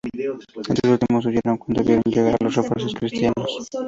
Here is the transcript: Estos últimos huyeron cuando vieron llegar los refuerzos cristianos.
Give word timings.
Estos 0.67 0.89
últimos 0.91 1.27
huyeron 1.27 1.59
cuando 1.59 1.83
vieron 1.83 2.01
llegar 2.07 2.35
los 2.41 2.55
refuerzos 2.55 2.95
cristianos. 2.95 3.67